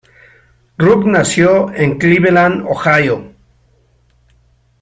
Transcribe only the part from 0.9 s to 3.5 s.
nació en Cleveland, Ohio.